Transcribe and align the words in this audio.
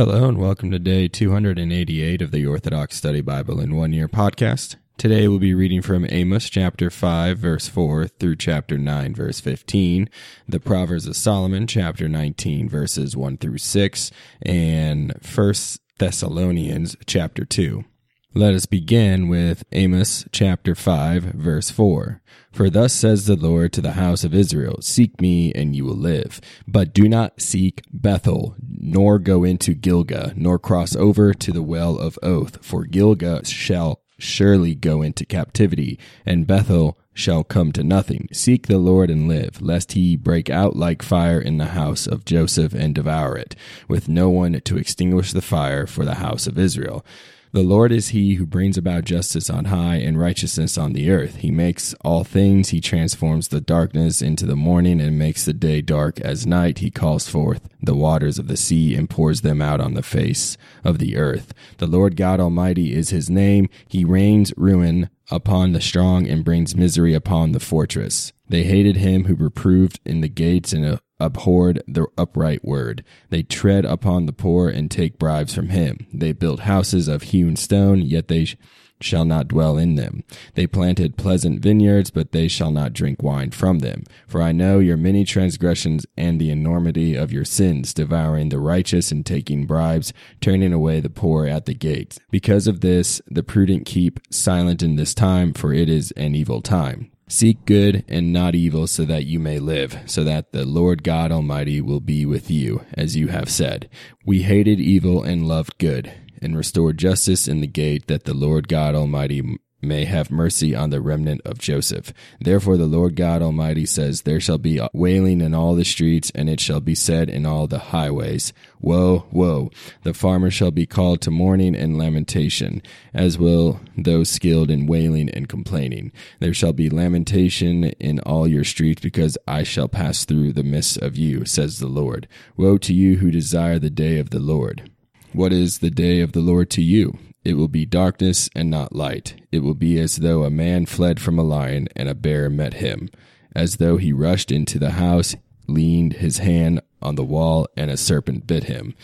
Hello, 0.00 0.26
and 0.26 0.38
welcome 0.38 0.70
to 0.70 0.78
day 0.78 1.08
288 1.08 2.22
of 2.22 2.30
the 2.30 2.46
Orthodox 2.46 2.96
Study 2.96 3.20
Bible 3.20 3.60
in 3.60 3.76
One 3.76 3.92
Year 3.92 4.08
podcast. 4.08 4.76
Today 4.96 5.28
we'll 5.28 5.38
be 5.38 5.52
reading 5.52 5.82
from 5.82 6.06
Amos 6.08 6.48
chapter 6.48 6.88
5, 6.88 7.36
verse 7.36 7.68
4 7.68 8.06
through 8.06 8.36
chapter 8.36 8.78
9, 8.78 9.14
verse 9.14 9.40
15, 9.40 10.08
the 10.48 10.58
Proverbs 10.58 11.06
of 11.06 11.16
Solomon 11.16 11.66
chapter 11.66 12.08
19, 12.08 12.66
verses 12.66 13.14
1 13.14 13.36
through 13.36 13.58
6, 13.58 14.10
and 14.40 15.12
1 15.22 15.54
Thessalonians 15.98 16.96
chapter 17.04 17.44
2. 17.44 17.84
Let 18.32 18.54
us 18.54 18.64
begin 18.64 19.28
with 19.28 19.64
Amos 19.72 20.24
chapter 20.30 20.76
5, 20.76 21.24
verse 21.24 21.68
4. 21.68 22.22
For 22.52 22.70
thus 22.70 22.92
says 22.92 23.26
the 23.26 23.34
Lord 23.34 23.72
to 23.72 23.80
the 23.80 23.94
house 23.94 24.22
of 24.22 24.32
Israel, 24.32 24.80
Seek 24.82 25.20
me, 25.20 25.52
and 25.52 25.74
you 25.74 25.84
will 25.84 25.96
live. 25.96 26.40
But 26.64 26.94
do 26.94 27.08
not 27.08 27.42
seek 27.42 27.82
Bethel, 27.92 28.54
nor 28.64 29.18
go 29.18 29.42
into 29.42 29.74
Gilgal, 29.74 30.30
nor 30.36 30.60
cross 30.60 30.94
over 30.94 31.34
to 31.34 31.50
the 31.50 31.64
well 31.64 31.98
of 31.98 32.20
oath, 32.22 32.64
for 32.64 32.84
Gilgal 32.84 33.42
shall 33.42 34.00
surely 34.16 34.76
go 34.76 35.02
into 35.02 35.26
captivity, 35.26 35.98
and 36.24 36.46
Bethel 36.46 36.96
shall 37.12 37.42
come 37.42 37.72
to 37.72 37.82
nothing. 37.82 38.28
Seek 38.32 38.68
the 38.68 38.78
Lord 38.78 39.10
and 39.10 39.26
live, 39.26 39.60
lest 39.60 39.92
he 39.92 40.14
break 40.14 40.48
out 40.48 40.76
like 40.76 41.02
fire 41.02 41.40
in 41.40 41.58
the 41.58 41.66
house 41.66 42.06
of 42.06 42.24
Joseph 42.24 42.74
and 42.74 42.94
devour 42.94 43.36
it, 43.36 43.56
with 43.88 44.08
no 44.08 44.30
one 44.30 44.60
to 44.60 44.78
extinguish 44.78 45.32
the 45.32 45.42
fire 45.42 45.84
for 45.84 46.04
the 46.04 46.14
house 46.14 46.46
of 46.46 46.60
Israel. 46.60 47.04
The 47.52 47.62
Lord 47.64 47.90
is 47.90 48.10
he 48.10 48.34
who 48.34 48.46
brings 48.46 48.78
about 48.78 49.04
justice 49.04 49.50
on 49.50 49.64
high 49.64 49.96
and 49.96 50.16
righteousness 50.16 50.78
on 50.78 50.92
the 50.92 51.10
earth. 51.10 51.36
He 51.38 51.50
makes 51.50 51.94
all 52.04 52.22
things. 52.22 52.68
He 52.68 52.80
transforms 52.80 53.48
the 53.48 53.60
darkness 53.60 54.22
into 54.22 54.46
the 54.46 54.54
morning 54.54 55.00
and 55.00 55.18
makes 55.18 55.44
the 55.44 55.52
day 55.52 55.82
dark 55.82 56.20
as 56.20 56.46
night. 56.46 56.78
He 56.78 56.92
calls 56.92 57.28
forth 57.28 57.68
the 57.82 57.96
waters 57.96 58.38
of 58.38 58.46
the 58.46 58.56
sea 58.56 58.94
and 58.94 59.10
pours 59.10 59.40
them 59.40 59.60
out 59.60 59.80
on 59.80 59.94
the 59.94 60.02
face 60.04 60.56
of 60.84 61.00
the 61.00 61.16
earth. 61.16 61.52
The 61.78 61.88
Lord 61.88 62.14
God 62.14 62.38
Almighty 62.38 62.94
is 62.94 63.10
his 63.10 63.28
name. 63.28 63.68
He 63.88 64.04
rains 64.04 64.54
ruin 64.56 65.10
upon 65.28 65.72
the 65.72 65.80
strong 65.80 66.28
and 66.28 66.44
brings 66.44 66.76
misery 66.76 67.14
upon 67.14 67.50
the 67.50 67.58
fortress. 67.58 68.32
They 68.48 68.62
hated 68.62 68.94
him 68.96 69.24
who 69.24 69.34
reproved 69.34 69.98
in 70.04 70.20
the 70.20 70.28
gates 70.28 70.72
and 70.72 71.00
abhorred 71.20 71.82
the 71.86 72.06
upright 72.16 72.64
word. 72.64 73.04
They 73.28 73.42
tread 73.42 73.84
upon 73.84 74.26
the 74.26 74.32
poor 74.32 74.68
and 74.68 74.90
take 74.90 75.18
bribes 75.18 75.54
from 75.54 75.68
him. 75.68 76.06
They 76.12 76.32
built 76.32 76.60
houses 76.60 77.08
of 77.08 77.22
hewn 77.24 77.56
stone, 77.56 78.00
yet 78.02 78.28
they 78.28 78.46
sh- 78.46 78.56
shall 79.00 79.24
not 79.24 79.48
dwell 79.48 79.78
in 79.78 79.94
them. 79.94 80.24
They 80.54 80.66
planted 80.66 81.16
pleasant 81.16 81.60
vineyards, 81.60 82.10
but 82.10 82.32
they 82.32 82.48
shall 82.48 82.70
not 82.70 82.92
drink 82.92 83.22
wine 83.22 83.50
from 83.50 83.78
them. 83.78 84.04
For 84.26 84.42
I 84.42 84.52
know 84.52 84.78
your 84.78 84.96
many 84.96 85.24
transgressions 85.24 86.06
and 86.16 86.40
the 86.40 86.50
enormity 86.50 87.14
of 87.14 87.32
your 87.32 87.44
sins, 87.44 87.94
devouring 87.94 88.50
the 88.50 88.58
righteous 88.58 89.10
and 89.10 89.24
taking 89.24 89.66
bribes, 89.66 90.12
turning 90.40 90.72
away 90.72 91.00
the 91.00 91.10
poor 91.10 91.46
at 91.46 91.66
the 91.66 91.74
gates. 91.74 92.18
Because 92.30 92.66
of 92.66 92.80
this, 92.80 93.20
the 93.26 93.42
prudent 93.42 93.86
keep 93.86 94.20
silent 94.30 94.82
in 94.82 94.96
this 94.96 95.14
time, 95.14 95.52
for 95.52 95.72
it 95.72 95.88
is 95.88 96.10
an 96.12 96.34
evil 96.34 96.60
time. 96.60 97.10
Seek 97.30 97.64
good 97.64 98.04
and 98.08 98.32
not 98.32 98.56
evil 98.56 98.88
so 98.88 99.04
that 99.04 99.24
you 99.24 99.38
may 99.38 99.60
live, 99.60 100.00
so 100.04 100.24
that 100.24 100.50
the 100.50 100.66
Lord 100.66 101.04
God 101.04 101.30
Almighty 101.30 101.80
will 101.80 102.00
be 102.00 102.26
with 102.26 102.50
you, 102.50 102.84
as 102.94 103.14
you 103.14 103.28
have 103.28 103.48
said. 103.48 103.88
We 104.26 104.42
hated 104.42 104.80
evil 104.80 105.22
and 105.22 105.46
loved 105.46 105.78
good, 105.78 106.12
and 106.42 106.56
restored 106.56 106.98
justice 106.98 107.46
in 107.46 107.60
the 107.60 107.68
gate 107.68 108.08
that 108.08 108.24
the 108.24 108.34
Lord 108.34 108.66
God 108.66 108.96
Almighty 108.96 109.42
may 109.82 110.04
have 110.04 110.30
mercy 110.30 110.74
on 110.74 110.90
the 110.90 111.00
remnant 111.00 111.40
of 111.44 111.58
Joseph. 111.58 112.12
Therefore 112.40 112.76
the 112.76 112.86
Lord 112.86 113.16
God 113.16 113.42
Almighty 113.42 113.86
says, 113.86 114.22
There 114.22 114.40
shall 114.40 114.58
be 114.58 114.80
wailing 114.92 115.40
in 115.40 115.54
all 115.54 115.74
the 115.74 115.84
streets, 115.84 116.30
and 116.34 116.48
it 116.48 116.60
shall 116.60 116.80
be 116.80 116.94
said 116.94 117.28
in 117.28 117.46
all 117.46 117.66
the 117.66 117.78
highways, 117.78 118.52
Woe, 118.80 119.26
woe! 119.30 119.70
The 120.02 120.14
farmer 120.14 120.50
shall 120.50 120.70
be 120.70 120.86
called 120.86 121.20
to 121.22 121.30
mourning 121.30 121.74
and 121.74 121.98
lamentation, 121.98 122.82
as 123.12 123.38
will 123.38 123.80
those 123.96 124.30
skilled 124.30 124.70
in 124.70 124.86
wailing 124.86 125.28
and 125.30 125.48
complaining. 125.48 126.12
There 126.38 126.54
shall 126.54 126.72
be 126.72 126.88
lamentation 126.88 127.84
in 127.84 128.20
all 128.20 128.48
your 128.48 128.64
streets, 128.64 129.02
because 129.02 129.36
I 129.46 129.62
shall 129.62 129.88
pass 129.88 130.24
through 130.24 130.52
the 130.54 130.62
midst 130.62 130.96
of 130.98 131.16
you, 131.16 131.44
says 131.44 131.78
the 131.78 131.88
Lord. 131.88 132.26
Woe 132.56 132.78
to 132.78 132.94
you 132.94 133.18
who 133.18 133.30
desire 133.30 133.78
the 133.78 133.90
day 133.90 134.18
of 134.18 134.30
the 134.30 134.40
Lord! 134.40 134.90
What 135.32 135.52
is 135.52 135.78
the 135.78 135.90
day 135.90 136.20
of 136.20 136.32
the 136.32 136.40
Lord 136.40 136.70
to 136.70 136.82
you? 136.82 137.16
It 137.44 137.54
will 137.54 137.68
be 137.68 137.86
darkness 137.86 138.50
and 138.54 138.70
not 138.70 138.94
light. 138.94 139.34
It 139.50 139.60
will 139.60 139.74
be 139.74 139.98
as 139.98 140.16
though 140.16 140.44
a 140.44 140.50
man 140.50 140.86
fled 140.86 141.20
from 141.20 141.38
a 141.38 141.42
lion 141.42 141.88
and 141.96 142.08
a 142.08 142.14
bear 142.14 142.50
met 142.50 142.74
him, 142.74 143.08
as 143.54 143.76
though 143.76 143.96
he 143.96 144.12
rushed 144.12 144.52
into 144.52 144.78
the 144.78 144.92
house, 144.92 145.36
leaned 145.66 146.14
his 146.14 146.38
hand 146.38 146.82
on 147.00 147.14
the 147.14 147.24
wall, 147.24 147.66
and 147.76 147.90
a 147.90 147.96
serpent 147.96 148.46
bit 148.46 148.64
him. 148.64 148.94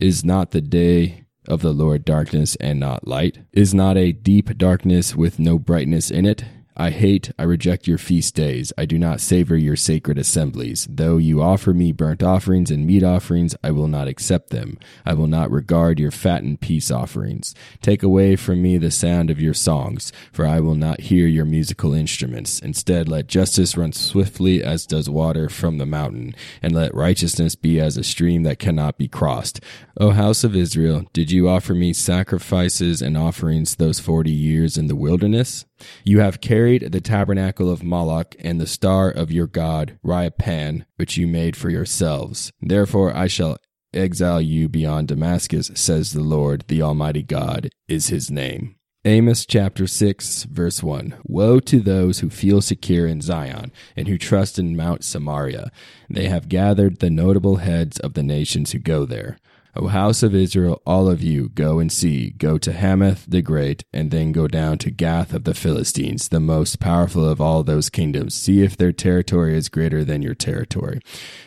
Is 0.00 0.24
not 0.24 0.50
the 0.50 0.60
day 0.60 1.24
of 1.46 1.62
the 1.62 1.72
Lord 1.72 2.04
darkness 2.04 2.56
and 2.56 2.80
not 2.80 3.06
light? 3.06 3.38
Is 3.52 3.72
not 3.72 3.96
a 3.96 4.12
deep 4.12 4.56
darkness 4.58 5.14
with 5.14 5.38
no 5.38 5.58
brightness 5.58 6.10
in 6.10 6.26
it? 6.26 6.44
I 6.76 6.90
hate, 6.90 7.30
I 7.38 7.44
reject 7.44 7.86
your 7.86 7.98
feast 7.98 8.34
days. 8.34 8.72
I 8.76 8.84
do 8.84 8.98
not 8.98 9.20
savor 9.20 9.56
your 9.56 9.76
sacred 9.76 10.18
assemblies. 10.18 10.88
Though 10.90 11.18
you 11.18 11.40
offer 11.40 11.72
me 11.72 11.92
burnt 11.92 12.22
offerings 12.22 12.70
and 12.70 12.84
meat 12.84 13.04
offerings, 13.04 13.54
I 13.62 13.70
will 13.70 13.86
not 13.86 14.08
accept 14.08 14.50
them. 14.50 14.78
I 15.06 15.14
will 15.14 15.28
not 15.28 15.50
regard 15.50 16.00
your 16.00 16.10
fattened 16.10 16.60
peace 16.60 16.90
offerings. 16.90 17.54
Take 17.80 18.02
away 18.02 18.34
from 18.34 18.60
me 18.60 18.76
the 18.76 18.90
sound 18.90 19.30
of 19.30 19.40
your 19.40 19.54
songs, 19.54 20.12
for 20.32 20.46
I 20.46 20.58
will 20.58 20.74
not 20.74 21.02
hear 21.02 21.26
your 21.28 21.44
musical 21.44 21.94
instruments. 21.94 22.58
Instead, 22.58 23.08
let 23.08 23.28
justice 23.28 23.76
run 23.76 23.92
swiftly 23.92 24.62
as 24.62 24.86
does 24.86 25.08
water 25.08 25.48
from 25.48 25.78
the 25.78 25.86
mountain, 25.86 26.34
and 26.60 26.74
let 26.74 26.94
righteousness 26.94 27.54
be 27.54 27.78
as 27.78 27.96
a 27.96 28.02
stream 28.02 28.42
that 28.42 28.58
cannot 28.58 28.98
be 28.98 29.06
crossed. 29.06 29.60
O 30.00 30.10
house 30.10 30.42
of 30.42 30.56
Israel, 30.56 31.04
did 31.12 31.30
you 31.30 31.48
offer 31.48 31.74
me 31.74 31.92
sacrifices 31.92 33.00
and 33.00 33.16
offerings 33.16 33.76
those 33.76 34.00
forty 34.00 34.32
years 34.32 34.76
in 34.76 34.88
the 34.88 34.96
wilderness? 34.96 35.66
You 36.04 36.20
have 36.20 36.40
carried 36.40 36.92
the 36.92 37.00
tabernacle 37.00 37.70
of 37.70 37.82
Moloch 37.82 38.34
and 38.38 38.60
the 38.60 38.66
star 38.66 39.10
of 39.10 39.32
your 39.32 39.46
god, 39.46 39.98
Rephan, 40.04 40.84
which 40.96 41.16
you 41.16 41.26
made 41.26 41.56
for 41.56 41.70
yourselves. 41.70 42.52
Therefore 42.60 43.16
I 43.16 43.26
shall 43.26 43.58
exile 43.92 44.40
you 44.40 44.68
beyond 44.68 45.08
Damascus, 45.08 45.70
says 45.74 46.12
the 46.12 46.22
Lord, 46.22 46.64
the 46.68 46.82
Almighty 46.82 47.22
God 47.22 47.70
is 47.88 48.08
his 48.08 48.30
name. 48.30 48.76
Amos 49.06 49.44
chapter 49.44 49.86
6, 49.86 50.44
verse 50.44 50.82
1 50.82 51.16
Woe 51.24 51.60
to 51.60 51.80
those 51.80 52.20
who 52.20 52.30
feel 52.30 52.62
secure 52.62 53.06
in 53.06 53.20
Zion 53.20 53.70
and 53.94 54.08
who 54.08 54.16
trust 54.16 54.58
in 54.58 54.76
Mount 54.76 55.04
Samaria. 55.04 55.70
They 56.08 56.28
have 56.28 56.48
gathered 56.48 57.00
the 57.00 57.10
notable 57.10 57.56
heads 57.56 57.98
of 57.98 58.14
the 58.14 58.22
nations 58.22 58.72
who 58.72 58.78
go 58.78 59.04
there. 59.04 59.36
O 59.76 59.88
house 59.88 60.22
of 60.22 60.34
Israel, 60.34 60.80
all 60.86 61.08
of 61.08 61.22
you, 61.22 61.48
go 61.48 61.80
and 61.80 61.90
see. 61.90 62.30
Go 62.30 62.58
to 62.58 62.72
Hamath 62.72 63.26
the 63.28 63.42
great, 63.42 63.84
and 63.92 64.10
then 64.10 64.30
go 64.30 64.46
down 64.46 64.78
to 64.78 64.90
Gath 64.90 65.34
of 65.34 65.44
the 65.44 65.54
Philistines, 65.54 66.28
the 66.28 66.38
most 66.38 66.78
powerful 66.78 67.28
of 67.28 67.40
all 67.40 67.64
those 67.64 67.90
kingdoms. 67.90 68.34
See 68.34 68.62
if 68.62 68.76
their 68.76 68.92
territory 68.92 69.56
is 69.56 69.68
greater 69.68 70.04
than 70.04 70.22
your 70.22 70.34
territory. 70.34 71.00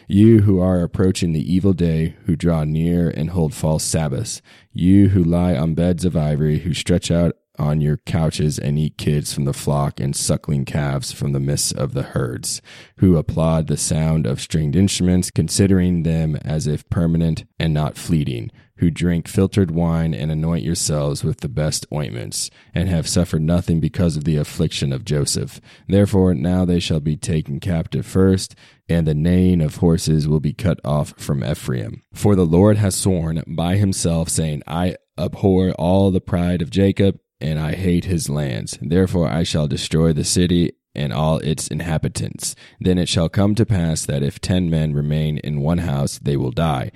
You 0.08 0.42
who 0.42 0.60
are 0.60 0.82
approaching 0.82 1.32
the 1.32 1.54
evil 1.54 1.74
day, 1.74 2.16
who 2.26 2.36
draw 2.36 2.66
near 2.66 3.10
and 3.10 3.30
hold 3.30 3.54
false 3.54 3.84
Sabbaths. 3.84 4.42
You 4.74 5.10
who 5.10 5.24
lie 5.24 5.56
on 5.56 5.74
beds 5.74 6.04
of 6.04 6.18
ivory, 6.18 6.60
who 6.60 6.74
stretch 6.74 7.10
out 7.10 7.38
on 7.58 7.82
your 7.82 7.98
couches 7.98 8.60
and 8.60 8.78
eat 8.78 8.98
kids 8.98 9.34
from 9.34 9.46
the 9.46 9.54
flock 9.54 10.00
and 10.00 10.16
suckling 10.16 10.66
calves 10.66 11.12
from 11.12 11.32
the 11.32 11.40
midst 11.40 11.74
of 11.76 11.94
the 11.94 12.04
herds, 12.04 12.62
who 12.98 13.18
applaud 13.18 13.68
the 13.68 13.78
sound 13.78 14.26
of 14.26 14.42
stringed 14.42 14.76
instruments, 14.76 15.32
considering 15.32 16.04
them 16.04 16.36
as 16.38 16.68
if 16.68 16.90
permanent 16.90 17.46
and 17.60 17.74
not 17.74 17.98
fleeting, 17.98 18.52
who 18.78 18.92
drink 18.92 19.28
filtered 19.28 19.72
wine 19.72 20.14
and 20.14 20.32
anoint 20.32 20.64
yourselves 20.64 21.24
with 21.24 21.40
the 21.40 21.50
best 21.50 21.86
ointments, 21.92 22.50
and 22.74 22.90
have 22.90 23.08
suffered 23.08 23.42
nothing 23.42 23.80
because 23.80 24.16
of 24.16 24.24
the 24.24 24.38
affliction 24.38 24.94
of 24.94 25.06
Joseph. 25.06 25.60
Therefore 25.88 26.34
now 26.34 26.64
they 26.66 26.80
shall 26.80 27.00
be 27.00 27.18
taken 27.18 27.60
captive 27.60 28.06
first, 28.06 28.56
and 28.88 29.08
the 29.08 29.16
neighing 29.16 29.62
of 29.62 29.78
horses 29.78 30.28
will 30.28 30.40
be 30.40 30.54
cut 30.54 30.80
off 30.86 31.14
from 31.18 31.44
Ephraim. 31.44 32.04
For 32.14 32.36
the 32.36 32.46
Lord 32.46 32.78
has 32.78 32.96
sworn 32.96 33.44
by 33.48 33.78
himself, 33.78 34.30
saying, 34.30 34.62
I 34.68 34.98
abhor 35.18 35.72
all 35.72 36.12
the 36.12 36.22
pride 36.22 36.62
of 36.62 36.70
Jacob, 36.70 37.20
and 37.40 37.60
I 37.60 37.76
hate 37.76 38.06
his 38.06 38.30
lands. 38.30 38.78
Therefore 38.82 39.28
I 39.28 39.44
shall 39.44 39.68
destroy 39.68 40.14
the 40.14 40.24
city 40.24 40.74
and 40.96 41.14
all 41.14 41.38
its 41.40 41.68
inhabitants. 41.68 42.56
Then 42.80 42.98
it 42.98 43.08
shall 43.08 43.30
come 43.30 43.56
to 43.56 43.66
pass 43.66 44.06
that 44.06 44.24
if 44.24 44.42
ten 44.42 44.70
men 44.70 44.94
remain 44.94 45.38
in 45.38 45.62
one 45.62 45.80
house, 45.80 46.20
they 46.20 46.36
will 46.36 46.52
die. 46.52 46.92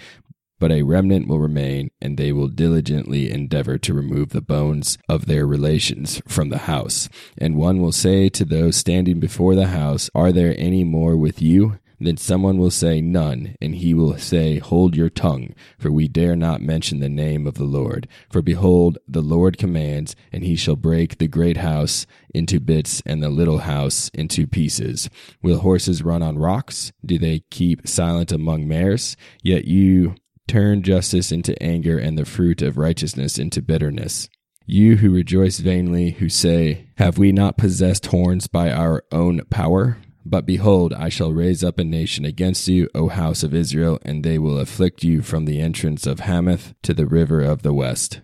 But 0.59 0.71
a 0.71 0.83
remnant 0.83 1.27
will 1.27 1.39
remain, 1.39 1.89
and 1.99 2.17
they 2.17 2.31
will 2.31 2.47
diligently 2.47 3.31
endeavor 3.31 3.79
to 3.79 3.95
remove 3.95 4.29
the 4.29 4.41
bones 4.41 4.99
of 5.09 5.25
their 5.25 5.47
relations 5.47 6.21
from 6.27 6.49
the 6.49 6.59
house. 6.59 7.09
And 7.35 7.55
one 7.55 7.81
will 7.81 7.91
say 7.91 8.29
to 8.29 8.45
those 8.45 8.75
standing 8.75 9.19
before 9.19 9.55
the 9.55 9.67
house, 9.67 10.11
Are 10.13 10.31
there 10.31 10.53
any 10.59 10.83
more 10.83 11.17
with 11.17 11.41
you? 11.41 11.79
Then 12.03 12.17
someone 12.17 12.57
will 12.57 12.71
say, 12.71 12.99
None, 12.99 13.55
and 13.61 13.75
he 13.75 13.93
will 13.93 14.17
say, 14.17 14.57
Hold 14.57 14.95
your 14.95 15.09
tongue, 15.09 15.53
for 15.77 15.91
we 15.91 16.07
dare 16.07 16.35
not 16.35 16.59
mention 16.59 16.99
the 16.99 17.09
name 17.09 17.45
of 17.45 17.53
the 17.53 17.63
Lord. 17.63 18.07
For 18.27 18.41
behold, 18.41 18.97
the 19.07 19.21
Lord 19.21 19.59
commands, 19.59 20.15
and 20.31 20.43
he 20.43 20.55
shall 20.55 20.75
break 20.75 21.19
the 21.19 21.27
great 21.27 21.57
house 21.57 22.07
into 22.33 22.59
bits 22.59 23.03
and 23.05 23.21
the 23.21 23.29
little 23.29 23.59
house 23.59 24.09
into 24.15 24.47
pieces. 24.47 25.11
Will 25.43 25.59
horses 25.59 26.01
run 26.01 26.23
on 26.23 26.39
rocks? 26.39 26.91
Do 27.05 27.19
they 27.19 27.43
keep 27.51 27.87
silent 27.87 28.31
among 28.31 28.67
mares? 28.67 29.15
Yet 29.43 29.65
you 29.65 30.15
turn 30.47 30.81
justice 30.81 31.31
into 31.31 31.61
anger 31.61 31.99
and 31.99 32.17
the 32.17 32.25
fruit 32.25 32.63
of 32.63 32.77
righteousness 32.77 33.37
into 33.37 33.61
bitterness. 33.61 34.27
You 34.65 34.97
who 34.97 35.11
rejoice 35.11 35.59
vainly, 35.59 36.11
who 36.11 36.29
say, 36.29 36.87
Have 36.97 37.19
we 37.19 37.31
not 37.31 37.57
possessed 37.57 38.07
horns 38.07 38.47
by 38.47 38.71
our 38.71 39.03
own 39.11 39.41
power? 39.51 39.97
But 40.23 40.45
behold, 40.45 40.93
I 40.93 41.09
shall 41.09 41.33
raise 41.33 41.63
up 41.63 41.79
a 41.79 41.83
nation 41.83 42.25
against 42.25 42.67
you, 42.67 42.89
O 42.93 43.09
house 43.09 43.43
of 43.43 43.53
Israel, 43.53 43.99
and 44.03 44.23
they 44.23 44.37
will 44.37 44.59
afflict 44.59 45.03
you 45.03 45.21
from 45.21 45.45
the 45.45 45.59
entrance 45.59 46.05
of 46.05 46.21
Hamath 46.21 46.73
to 46.83 46.93
the 46.93 47.07
river 47.07 47.41
of 47.41 47.63
the 47.63 47.73
west. 47.73 48.21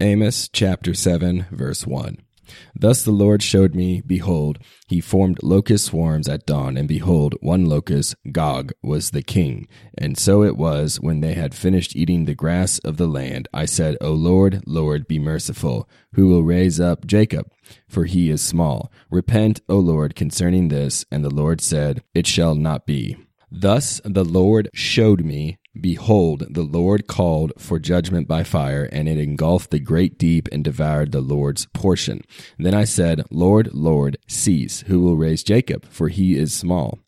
Amos 0.00 0.48
chapter 0.48 0.94
7, 0.94 1.46
verse 1.50 1.86
1. 1.86 2.18
Thus 2.74 3.02
the 3.02 3.10
Lord 3.10 3.42
showed 3.42 3.74
me, 3.74 4.02
behold, 4.06 4.58
he 4.86 5.00
formed 5.00 5.42
locust 5.42 5.86
swarms 5.86 6.28
at 6.28 6.46
dawn, 6.46 6.76
and 6.76 6.86
behold, 6.86 7.34
one 7.40 7.66
locust, 7.66 8.14
Gog, 8.32 8.72
was 8.82 9.10
the 9.10 9.22
king. 9.22 9.66
And 9.96 10.18
so 10.18 10.42
it 10.42 10.56
was, 10.56 11.00
when 11.00 11.20
they 11.20 11.34
had 11.34 11.54
finished 11.54 11.96
eating 11.96 12.24
the 12.24 12.34
grass 12.34 12.78
of 12.80 12.96
the 12.96 13.06
land, 13.06 13.48
I 13.52 13.64
said, 13.64 13.96
O 14.00 14.12
Lord, 14.12 14.62
Lord, 14.66 15.06
be 15.06 15.18
merciful, 15.18 15.88
who 16.14 16.28
will 16.28 16.42
raise 16.42 16.80
up 16.80 17.06
Jacob, 17.06 17.50
for 17.88 18.04
he 18.04 18.30
is 18.30 18.42
small. 18.42 18.92
Repent, 19.10 19.60
O 19.68 19.78
Lord, 19.78 20.14
concerning 20.14 20.68
this. 20.68 21.04
And 21.10 21.24
the 21.24 21.34
Lord 21.34 21.60
said, 21.60 22.02
It 22.14 22.26
shall 22.26 22.54
not 22.54 22.86
be. 22.86 23.16
Thus 23.50 24.00
the 24.04 24.24
Lord 24.24 24.68
showed 24.74 25.24
me 25.24 25.58
Behold, 25.80 26.46
the 26.50 26.62
Lord 26.62 27.06
called 27.06 27.52
for 27.58 27.78
judgment 27.78 28.28
by 28.28 28.44
fire, 28.44 28.88
and 28.92 29.08
it 29.08 29.18
engulfed 29.18 29.70
the 29.70 29.80
great 29.80 30.18
deep 30.18 30.48
and 30.52 30.62
devoured 30.62 31.10
the 31.10 31.20
Lord's 31.20 31.66
portion. 31.66 32.22
Then 32.58 32.74
I 32.74 32.84
said, 32.84 33.24
Lord, 33.30 33.74
Lord, 33.74 34.16
cease, 34.28 34.82
who 34.82 35.00
will 35.00 35.16
raise 35.16 35.42
Jacob, 35.42 35.86
for 35.90 36.08
he 36.08 36.36
is 36.36 36.54
small. 36.54 37.00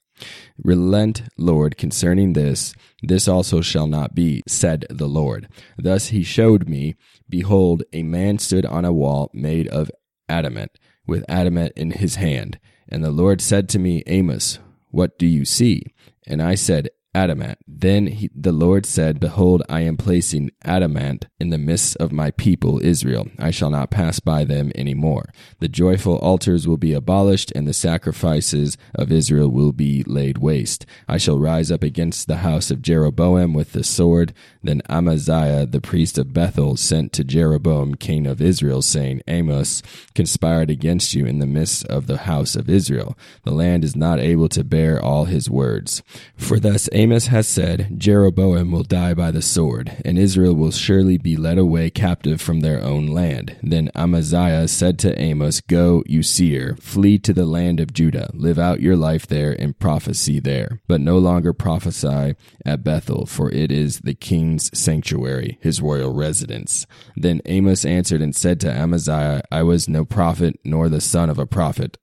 Relent, 0.63 1.23
Lord, 1.37 1.77
concerning 1.77 2.33
this. 2.33 2.75
This 3.03 3.29
also 3.29 3.61
shall 3.61 3.87
not 3.87 4.15
be, 4.15 4.43
said 4.49 4.87
the 4.91 5.09
Lord. 5.09 5.49
Thus 5.79 6.09
he 6.09 6.23
showed 6.23 6.69
me, 6.69 6.97
behold, 7.29 7.85
a 7.93 8.03
man 8.03 8.39
stood 8.39 8.67
on 8.67 8.85
a 8.85 8.93
wall 8.93 9.31
made 9.33 9.69
of 9.69 9.91
adamant, 10.29 10.73
with 11.07 11.25
adamant 11.29 11.73
in 11.77 11.93
his 11.93 12.17
hand. 12.17 12.59
And 12.89 13.05
the 13.05 13.11
Lord 13.11 13.41
said 13.41 13.69
to 13.71 13.79
me, 13.79 14.03
Amos, 14.07 14.59
what 14.91 15.19
do 15.19 15.27
you 15.27 15.45
see? 15.45 15.83
And 16.27 16.43
I 16.43 16.55
said, 16.55 16.89
adamant. 17.17 17.59
Then 17.67 18.07
he, 18.07 18.31
the 18.35 18.53
Lord 18.53 18.85
said, 18.85 19.19
Behold, 19.19 19.63
I 19.71 19.81
am 19.81 19.97
placing 19.97 20.51
adamant 20.63 21.27
in 21.41 21.49
the 21.49 21.59
midst 21.59 21.97
of 21.97 22.13
my 22.13 22.31
people 22.33 22.79
Israel. 22.85 23.29
I 23.39 23.51
shall 23.51 23.71
not 23.71 23.91
pass 23.91 24.21
by 24.21 24.45
them 24.45 24.71
any 24.75 24.93
more. 24.93 25.33
The 25.59 25.69
joyful 25.69 26.17
altars 26.19 26.69
will 26.69 26.77
be 26.77 26.93
abolished, 26.93 27.51
and 27.57 27.67
the 27.67 27.73
sacrifices 27.73 28.77
of 28.95 29.11
Israel 29.11 29.49
will 29.49 29.73
be 29.73 30.05
laid 30.05 30.39
waste. 30.39 30.85
I 31.09 31.17
shall 31.17 31.39
rise 31.39 31.73
up 31.73 31.83
against 31.83 32.29
the 32.29 32.39
house 32.39 32.71
of 32.71 32.83
Jeroboam 32.83 33.55
with 33.55 33.73
the 33.73 33.85
sword. 33.85 34.35
Then 34.63 34.83
Amaziah, 34.91 35.65
the 35.65 35.81
priest 35.81 36.19
of 36.19 36.35
Bethel, 36.35 36.77
sent 36.77 37.15
to 37.15 37.25
Jeroboam, 37.25 37.95
king 37.95 38.27
of 38.27 38.43
Israel, 38.43 38.83
saying, 38.83 39.23
Amos 39.27 39.83
conspired 40.15 40.71
against 40.71 41.15
you 41.15 41.25
in 41.25 41.39
the 41.39 41.47
midst 41.47 41.87
of 41.87 42.09
the 42.09 42.19
house 42.19 42.57
of 42.57 42.69
Israel. 42.69 43.17
The 43.45 43.53
land 43.53 43.85
is 43.85 43.97
not 43.97 44.21
able 44.21 44.51
to 44.51 44.63
bear 44.63 45.03
all 45.03 45.25
his 45.25 45.49
words. 45.49 46.03
For 46.37 46.61
thus 46.61 46.91
Amos 46.93 47.06
Amos 47.07 47.29
has 47.29 47.47
said, 47.47 48.01
Jeroboam 48.01 48.73
will 48.73 48.83
die 48.83 49.15
by 49.15 49.31
the 49.31 49.41
sword, 49.41 49.97
and 50.05 50.19
Israel 50.19 50.57
will 50.57 50.73
surely 50.73 51.19
be 51.19 51.37
led 51.37 51.57
away 51.57 51.89
captive 51.89 52.41
from 52.41 52.59
their 52.59 52.83
own 52.83 53.07
land. 53.07 53.57
Then 53.63 53.93
Amaziah 53.95 54.67
said 54.67 54.99
to 54.99 55.17
Amos, 55.17 55.61
Go, 55.61 56.03
you 56.07 56.25
seer, 56.25 56.77
flee 56.81 57.21
to 57.21 57.33
the 57.33 57.47
land 57.47 57.79
of 57.79 57.93
Judah, 57.93 58.33
live 58.35 58.59
out 58.59 58.81
your 58.81 58.97
life 58.97 59.25
there, 59.25 59.53
and 59.53 59.79
prophesy 59.79 60.41
there. 60.41 60.81
But 60.89 61.01
no 61.01 61.17
longer 61.19 61.53
prophesy 61.53 62.35
at 62.65 62.83
Bethel, 62.83 63.25
for 63.25 63.53
it 63.53 63.71
is 63.71 64.01
the 64.01 64.15
king's 64.15 64.77
sanctuary, 64.77 65.59
his 65.63 65.81
royal 65.81 66.13
residence. 66.13 66.89
Then 67.15 67.41
Amos 67.47 67.85
answered 67.85 68.21
and 68.21 68.35
said 68.35 68.59
to 68.63 68.73
Amaziah, 68.73 69.43
I 69.53 69.63
was 69.63 69.89
no 69.89 70.05
prophet, 70.05 70.59
nor 70.65 70.89
the 70.89 71.01
son 71.01 71.31
of 71.31 71.39
a 71.39 71.47
prophet. 71.47 71.99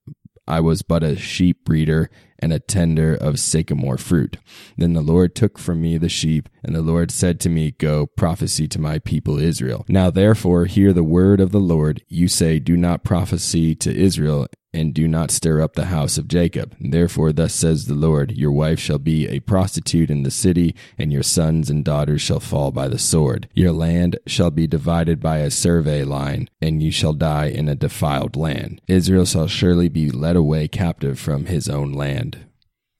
I 0.47 0.61
was 0.61 0.81
but 0.81 1.03
a 1.03 1.17
sheep 1.17 1.65
breeder 1.65 2.09
and 2.43 2.51
a 2.51 2.59
tender 2.59 3.15
of 3.15 3.39
sycamore 3.39 3.97
fruit. 3.97 4.35
Then 4.77 4.91
the 4.91 5.01
Lord 5.01 5.33
took 5.33 5.57
from 5.57 5.81
me 5.81 5.97
the 5.97 6.09
sheep, 6.09 6.49
and 6.61 6.75
the 6.75 6.81
Lord 6.81 7.09
said 7.09 7.39
to 7.39 7.49
me, 7.49 7.71
Go, 7.71 8.05
prophesy 8.05 8.67
to 8.67 8.81
my 8.81 8.99
people 8.99 9.39
Israel. 9.39 9.85
Now 9.87 10.09
therefore 10.09 10.65
hear 10.65 10.91
the 10.91 11.05
word 11.05 11.39
of 11.39 11.53
the 11.53 11.61
Lord. 11.61 12.03
You 12.09 12.27
say, 12.27 12.59
Do 12.59 12.75
not 12.75 13.05
prophesy 13.05 13.75
to 13.75 13.95
Israel 13.95 14.47
and 14.73 14.93
do 14.93 15.07
not 15.07 15.31
stir 15.31 15.61
up 15.61 15.75
the 15.75 15.85
house 15.85 16.17
of 16.17 16.27
Jacob. 16.27 16.75
Therefore, 16.79 17.31
thus 17.31 17.53
says 17.53 17.85
the 17.85 17.93
Lord 17.93 18.31
Your 18.31 18.51
wife 18.51 18.79
shall 18.79 18.97
be 18.97 19.27
a 19.27 19.39
prostitute 19.41 20.09
in 20.09 20.23
the 20.23 20.31
city, 20.31 20.75
and 20.97 21.13
your 21.13 21.23
sons 21.23 21.69
and 21.69 21.85
daughters 21.85 22.21
shall 22.21 22.39
fall 22.39 22.71
by 22.71 22.87
the 22.87 22.97
sword. 22.97 23.47
Your 23.53 23.71
land 23.71 24.17
shall 24.25 24.49
be 24.49 24.65
divided 24.65 25.19
by 25.19 25.37
a 25.37 25.51
survey 25.51 26.03
line, 26.03 26.49
and 26.61 26.81
you 26.81 26.91
shall 26.91 27.13
die 27.13 27.47
in 27.47 27.69
a 27.69 27.75
defiled 27.75 28.35
land. 28.35 28.81
Israel 28.87 29.25
shall 29.25 29.47
surely 29.47 29.89
be 29.89 30.09
led 30.09 30.35
away 30.35 30.67
captive 30.67 31.19
from 31.19 31.45
his 31.45 31.69
own 31.69 31.93
land. 31.93 32.32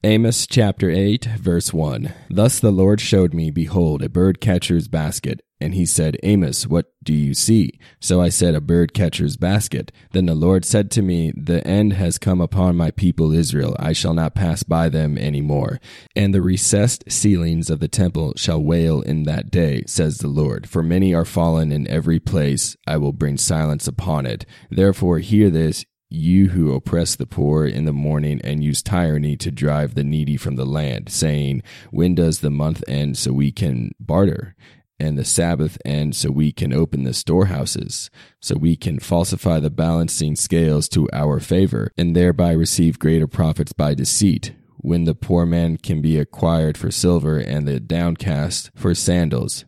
Amos 0.06 0.46
chapter 0.46 0.90
8, 0.90 1.24
verse 1.40 1.74
1. 1.74 2.14
Thus 2.30 2.60
the 2.60 2.72
Lord 2.72 3.00
showed 3.00 3.34
me, 3.34 3.52
behold, 3.52 4.02
a 4.02 4.10
bird 4.10 4.42
catcher's 4.42 4.90
basket. 4.90 5.40
And 5.62 5.76
he 5.76 5.86
said, 5.86 6.18
Amos, 6.24 6.68
what 6.68 6.88
do 7.02 7.14
you 7.14 7.34
see? 7.34 7.80
So 8.02 8.20
I 8.20 8.28
said, 8.28 8.54
A 8.54 8.60
bird 8.60 8.94
catcher's 8.94 9.38
basket. 9.38 9.94
Then 10.12 10.26
the 10.26 10.36
Lord 10.36 10.66
said 10.66 10.92
to 10.92 11.02
me, 11.02 11.32
The 11.38 11.66
end 11.66 11.94
has 11.94 12.18
come 12.18 12.42
upon 12.42 12.76
my 12.76 12.92
people 12.92 13.32
Israel. 13.32 13.78
I 13.80 13.94
shall 13.94 14.14
not 14.14 14.36
pass 14.36 14.62
by 14.64 14.90
them 14.90 15.18
any 15.18 15.40
more. 15.40 15.80
And 16.18 16.34
the 16.34 16.42
recessed 16.42 17.06
ceilings 17.10 17.70
of 17.70 17.80
the 17.80 17.88
temple 17.88 18.34
shall 18.36 18.62
wail 18.62 19.00
in 19.00 19.24
that 19.24 19.52
day, 19.52 19.84
says 19.88 20.18
the 20.18 20.28
Lord. 20.28 20.68
For 20.68 20.84
many 20.84 21.14
are 21.14 21.24
fallen 21.24 21.72
in 21.72 21.88
every 21.88 22.20
place. 22.20 22.76
I 22.86 22.98
will 22.98 23.14
bring 23.14 23.38
silence 23.38 23.88
upon 23.88 24.26
it. 24.26 24.46
Therefore, 24.70 25.20
hear 25.20 25.50
this, 25.50 25.86
you 26.14 26.50
who 26.50 26.74
oppress 26.74 27.16
the 27.16 27.26
poor 27.26 27.66
in 27.66 27.86
the 27.86 27.94
morning 27.94 28.40
and 28.44 28.64
use 28.64 28.84
tyranny 28.84 29.36
to 29.38 29.52
drive 29.52 29.96
the 29.96 30.04
needy 30.04 30.38
from 30.38 30.56
the 30.56 30.66
land, 30.66 31.10
saying, 31.10 31.64
When 31.92 32.16
does 32.16 32.40
the 32.40 32.52
month 32.52 32.84
end 32.88 33.18
so 33.18 33.34
we 33.34 33.52
can 33.52 33.92
barter? 34.00 34.56
And 35.00 35.18
the 35.18 35.26
Sabbath 35.26 35.78
end 35.84 36.16
so 36.16 36.30
we 36.30 36.52
can 36.52 36.72
open 36.72 37.04
the 37.04 37.14
storehouses, 37.14 38.10
so 38.40 38.56
we 38.56 38.76
can 38.76 39.00
falsify 39.00 39.60
the 39.60 39.72
balancing 39.72 40.36
scales 40.36 40.88
to 40.90 41.10
our 41.12 41.40
favor, 41.40 41.92
and 41.98 42.16
thereby 42.16 42.52
receive 42.52 43.00
greater 43.00 43.28
profits 43.28 43.74
by 43.74 43.96
deceit, 43.96 44.54
when 44.78 45.06
the 45.06 45.16
poor 45.16 45.46
man 45.46 45.78
can 45.78 46.02
be 46.02 46.20
acquired 46.20 46.78
for 46.78 46.92
silver 46.92 47.38
and 47.40 47.68
the 47.68 47.80
downcast 47.80 48.70
for 48.76 48.94
sandals 48.94 49.66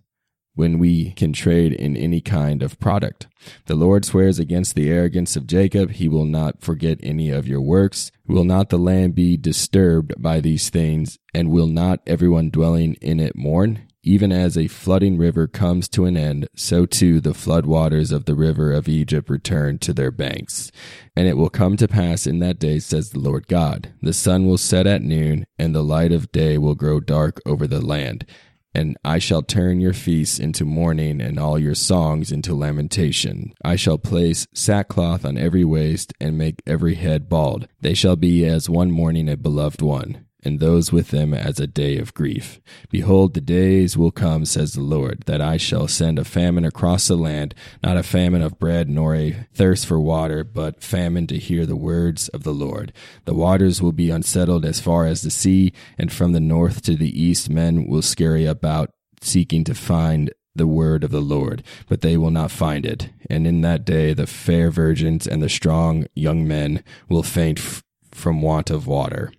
when 0.56 0.80
we 0.80 1.12
can 1.12 1.34
trade 1.34 1.74
in 1.74 1.96
any 1.96 2.22
kind 2.22 2.64
of 2.64 2.80
product. 2.80 3.28
The 3.66 3.76
Lord 3.76 4.06
swears 4.06 4.40
against 4.40 4.76
the 4.76 4.90
arrogance 4.90 5.36
of 5.36 5.48
Jacob, 5.48 5.92
he 5.92 6.08
will 6.08 6.26
not 6.26 6.62
forget 6.62 6.98
any 7.04 7.30
of 7.30 7.48
your 7.48 7.62
works. 7.62 8.12
Will 8.28 8.46
not 8.46 8.70
the 8.70 8.80
land 8.80 9.14
be 9.14 9.38
disturbed 9.38 10.14
by 10.18 10.40
these 10.40 10.70
things, 10.70 11.20
and 11.34 11.52
will 11.52 11.68
not 11.68 12.00
everyone 12.08 12.50
dwelling 12.50 12.96
in 12.96 13.20
it 13.20 13.36
mourn? 13.36 13.88
Even 14.08 14.32
as 14.32 14.56
a 14.56 14.68
flooding 14.68 15.18
river 15.18 15.48
comes 15.48 15.90
to 15.90 16.06
an 16.06 16.16
end, 16.16 16.48
so 16.56 16.86
too 16.86 17.20
the 17.20 17.34
flood 17.34 17.66
waters 17.66 18.12
of 18.12 18.26
the 18.26 18.36
river 18.36 18.72
of 18.72 18.88
Egypt 18.88 19.32
return 19.32 19.80
to 19.80 19.94
their 19.94 20.12
banks. 20.12 20.72
And 21.16 21.28
it 21.28 21.38
will 21.38 21.50
come 21.50 21.76
to 21.78 21.88
pass 21.88 22.28
in 22.28 22.38
that 22.40 22.60
day, 22.60 22.78
says 22.78 23.10
the 23.10 23.20
Lord 23.20 23.48
God, 23.48 23.94
the 24.04 24.14
sun 24.14 24.46
will 24.46 24.60
set 24.60 24.86
at 24.86 25.02
noon, 25.02 25.46
and 25.58 25.74
the 25.74 25.84
light 25.84 26.12
of 26.12 26.32
day 26.32 26.60
will 26.60 26.76
grow 26.76 27.00
dark 27.00 27.42
over 27.48 27.66
the 27.66 27.84
land 27.84 28.26
and 28.76 28.98
I 29.06 29.20
shall 29.20 29.42
turn 29.42 29.80
your 29.80 29.94
feasts 29.94 30.38
into 30.38 30.66
mourning 30.66 31.22
and 31.22 31.40
all 31.40 31.58
your 31.58 31.76
songs 31.76 32.32
into 32.32 32.54
lamentation. 32.54 33.54
I 33.64 33.78
shall 33.78 33.98
place 33.98 34.48
sackcloth 34.54 35.24
on 35.24 35.38
every 35.38 35.64
waist 35.64 36.14
and 36.20 36.38
make 36.38 36.62
every 36.68 36.96
head 36.96 37.30
bald. 37.30 37.68
They 37.80 37.94
shall 37.94 38.18
be 38.18 38.46
as 38.46 38.70
one 38.70 38.92
mourning 38.92 39.30
a 39.30 39.38
beloved 39.38 39.82
one 39.82 40.25
and 40.46 40.60
those 40.60 40.92
with 40.92 41.10
them 41.10 41.34
as 41.34 41.60
a 41.60 41.68
day 41.68 41.98
of 41.98 42.14
grief. 42.14 42.62
Behold, 42.90 43.34
the 43.34 43.42
days 43.42 43.98
will 43.98 44.12
come, 44.12 44.46
says 44.46 44.74
the 44.74 44.82
Lord, 44.82 45.24
that 45.26 45.42
I 45.42 45.58
shall 45.58 45.88
send 45.88 46.20
a 46.20 46.24
famine 46.24 46.64
across 46.64 47.08
the 47.08 47.16
land, 47.16 47.56
not 47.84 47.98
a 47.98 48.04
famine 48.04 48.42
of 48.42 48.60
bread 48.60 48.88
nor 48.88 49.16
a 49.16 49.48
thirst 49.54 49.86
for 49.86 50.00
water, 50.00 50.44
but 50.44 50.84
famine 50.84 51.28
to 51.28 51.38
hear 51.38 51.66
the 51.66 51.76
words 51.76 52.30
of 52.30 52.44
the 52.44 52.54
Lord. 52.54 52.94
The 53.26 53.34
waters 53.34 53.82
will 53.82 53.92
be 53.92 54.12
unsettled 54.12 54.66
as 54.66 54.80
far 54.80 55.06
as 55.06 55.22
the 55.22 55.32
sea, 55.32 55.74
and 55.98 56.14
from 56.14 56.32
the 56.32 56.40
north 56.40 56.82
to 56.84 56.96
the 56.96 57.22
east 57.22 57.50
men 57.50 57.88
will 57.88 58.02
scurry 58.02 58.46
about 58.46 58.92
seeking 59.22 59.64
to 59.64 59.74
find 59.74 60.32
the 60.56 60.68
word 60.68 61.04
of 61.04 61.12
the 61.12 61.22
Lord, 61.22 61.64
but 61.88 62.02
they 62.02 62.16
will 62.16 62.32
not 62.32 62.52
find 62.52 62.86
it. 62.86 63.10
And 63.30 63.46
in 63.46 63.62
that 63.62 63.84
day 63.84 64.14
the 64.14 64.28
fair 64.28 64.72
virgins 64.72 65.28
and 65.28 65.44
the 65.44 65.50
strong 65.50 66.08
young 66.16 66.48
men 66.48 66.84
will 67.10 67.24
faint 67.24 67.84
from 68.16 68.42
want 68.42 68.70
of 68.70 68.88
water. 68.88 69.32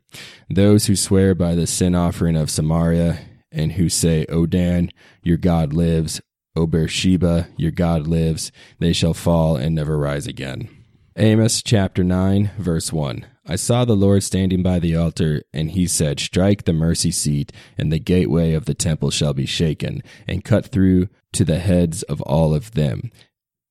Those 0.49 0.87
who 0.87 0.97
swear 0.97 1.35
by 1.35 1.54
the 1.54 1.66
sin 1.66 1.95
offering 1.95 2.37
of 2.37 2.50
Samaria, 2.50 3.18
and 3.50 3.73
who 3.73 3.88
say, 3.88 4.26
O 4.28 4.47
Dan, 4.47 4.90
your 5.23 5.38
God 5.38 5.73
lives, 5.73 6.21
O 6.54 6.66
Beersheba, 6.66 7.49
your 7.56 7.71
God 7.71 8.06
lives, 8.06 8.52
they 8.78 8.92
shall 8.92 9.14
fall 9.14 9.56
and 9.56 9.75
never 9.75 9.99
rise 9.99 10.26
again. 10.26 10.68
Amos 11.16 11.62
chapter 11.62 12.04
9, 12.04 12.50
verse 12.59 12.92
1. 12.92 13.25
I 13.47 13.56
saw 13.56 13.85
the 13.85 13.97
Lord 13.97 14.23
standing 14.23 14.62
by 14.62 14.78
the 14.78 14.97
altar, 14.97 15.42
and 15.52 15.71
he 15.71 15.87
said, 15.87 16.21
Strike 16.21 16.64
the 16.64 16.73
mercy 16.73 17.11
seat, 17.11 17.52
and 17.78 17.90
the 17.92 17.99
gateway 17.99 18.52
of 18.52 18.66
the 18.66 18.75
temple 18.75 19.11
shall 19.11 19.33
be 19.33 19.47
shaken, 19.47 20.02
and 20.26 20.45
cut 20.45 20.66
through 20.66 21.09
to 21.33 21.45
the 21.45 21.61
heads 21.61 22.02
of 22.04 22.21
all 22.23 22.54
of 22.54 22.73
them. 22.73 23.11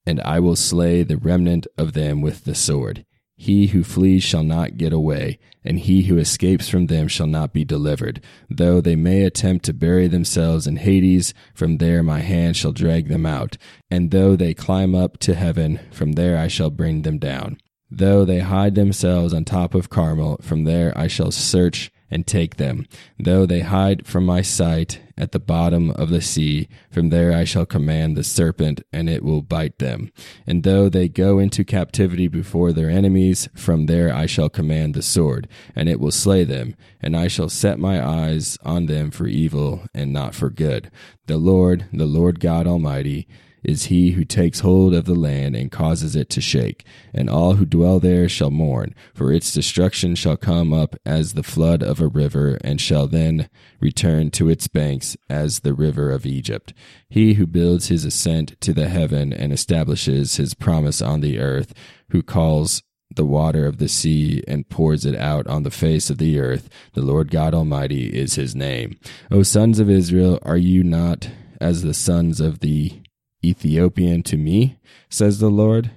And 0.05 0.21
I 0.21 0.39
will 0.39 0.55
slay 0.55 1.03
the 1.03 1.17
remnant 1.17 1.67
of 1.77 1.93
them 1.93 2.21
with 2.21 2.45
the 2.45 2.55
sword. 2.55 3.05
He 3.37 3.67
who 3.67 3.83
flees 3.83 4.23
shall 4.23 4.43
not 4.43 4.77
get 4.77 4.93
away, 4.93 5.39
and 5.63 5.79
he 5.79 6.03
who 6.03 6.17
escapes 6.17 6.69
from 6.69 6.87
them 6.87 7.07
shall 7.07 7.27
not 7.27 7.51
be 7.51 7.65
delivered. 7.65 8.21
Though 8.49 8.79
they 8.79 8.95
may 8.95 9.23
attempt 9.23 9.65
to 9.65 9.73
bury 9.73 10.07
themselves 10.07 10.67
in 10.67 10.77
Hades, 10.77 11.33
from 11.53 11.77
there 11.77 12.01
my 12.01 12.19
hand 12.21 12.55
shall 12.55 12.71
drag 12.71 13.09
them 13.09 13.25
out. 13.25 13.57
And 13.91 14.11
though 14.11 14.35
they 14.35 14.53
climb 14.53 14.95
up 14.95 15.17
to 15.19 15.35
heaven, 15.35 15.79
from 15.91 16.13
there 16.13 16.37
I 16.37 16.47
shall 16.47 16.69
bring 16.69 17.01
them 17.01 17.17
down. 17.17 17.57
Though 17.91 18.25
they 18.25 18.39
hide 18.39 18.75
themselves 18.75 19.33
on 19.33 19.45
top 19.45 19.75
of 19.75 19.89
Carmel, 19.89 20.39
from 20.41 20.63
there 20.63 20.97
I 20.97 21.07
shall 21.07 21.31
search 21.31 21.91
and 22.09 22.25
take 22.27 22.57
them. 22.57 22.85
Though 23.19 23.45
they 23.45 23.61
hide 23.61 24.05
from 24.05 24.25
my 24.25 24.41
sight 24.41 25.01
at 25.17 25.31
the 25.31 25.39
bottom 25.39 25.91
of 25.91 26.09
the 26.09 26.21
sea, 26.21 26.67
from 26.91 27.09
there 27.09 27.33
I 27.33 27.43
shall 27.43 27.65
command 27.65 28.15
the 28.15 28.23
serpent, 28.23 28.81
and 28.91 29.09
it 29.09 29.23
will 29.23 29.41
bite 29.41 29.79
them. 29.79 30.11
And 30.45 30.63
though 30.63 30.89
they 30.89 31.07
go 31.07 31.39
into 31.39 31.63
captivity 31.63 32.27
before 32.27 32.73
their 32.73 32.89
enemies, 32.89 33.49
from 33.55 33.85
there 33.85 34.13
I 34.13 34.25
shall 34.25 34.49
command 34.49 34.93
the 34.93 35.01
sword, 35.01 35.47
and 35.75 35.89
it 35.89 35.99
will 35.99 36.11
slay 36.11 36.43
them. 36.43 36.75
And 37.01 37.15
I 37.15 37.27
shall 37.27 37.49
set 37.49 37.79
my 37.79 38.05
eyes 38.05 38.57
on 38.63 38.85
them 38.85 39.11
for 39.11 39.27
evil 39.27 39.83
and 39.93 40.11
not 40.11 40.35
for 40.35 40.49
good. 40.49 40.91
The 41.27 41.37
Lord, 41.37 41.85
the 41.91 42.05
Lord 42.05 42.39
God 42.39 42.67
Almighty, 42.67 43.27
is 43.65 43.85
he 43.85 44.11
who 44.11 44.23
takes 44.23 44.61
hold 44.61 44.93
of 44.93 45.05
the 45.05 45.15
land 45.15 45.55
and 45.55 45.71
causes 45.71 46.15
it 46.15 46.29
to 46.29 46.41
shake, 46.41 46.85
and 47.13 47.29
all 47.29 47.55
who 47.55 47.65
dwell 47.65 47.99
there 47.99 48.29
shall 48.29 48.51
mourn, 48.51 48.95
for 49.13 49.31
its 49.31 49.51
destruction 49.51 50.15
shall 50.15 50.37
come 50.37 50.73
up 50.73 50.95
as 51.05 51.33
the 51.33 51.43
flood 51.43 51.83
of 51.83 51.99
a 51.99 52.07
river, 52.07 52.57
and 52.63 52.79
shall 52.79 53.07
then 53.07 53.49
return 53.79 54.31
to 54.31 54.49
its 54.49 54.67
banks 54.67 55.17
as 55.29 55.59
the 55.59 55.73
river 55.73 56.11
of 56.11 56.25
Egypt. 56.25 56.73
He 57.09 57.33
who 57.33 57.45
builds 57.47 57.87
his 57.87 58.05
ascent 58.05 58.59
to 58.61 58.73
the 58.73 58.89
heaven 58.89 59.33
and 59.33 59.51
establishes 59.51 60.37
his 60.37 60.53
promise 60.53 61.01
on 61.01 61.21
the 61.21 61.39
earth, 61.39 61.73
who 62.09 62.21
calls 62.21 62.81
the 63.15 63.25
water 63.25 63.65
of 63.65 63.77
the 63.77 63.87
sea 63.87 64.43
and 64.47 64.67
pours 64.69 65.05
it 65.05 65.15
out 65.15 65.47
on 65.47 65.63
the 65.63 65.71
face 65.71 66.09
of 66.09 66.17
the 66.17 66.39
earth. 66.39 66.69
The 66.93 67.01
Lord 67.01 67.31
God 67.31 67.53
Almighty 67.53 68.07
is 68.07 68.35
his 68.35 68.55
name. 68.55 68.97
O 69.31 69.43
sons 69.43 69.79
of 69.79 69.89
Israel, 69.89 70.39
are 70.43 70.57
you 70.57 70.83
not 70.83 71.29
as 71.61 71.81
the 71.81 71.93
sons 71.93 72.39
of 72.39 72.59
the 72.59 73.01
Ethiopian 73.45 74.23
to 74.23 74.37
me, 74.37 74.77
says 75.09 75.39
the 75.39 75.49
Lord? 75.49 75.91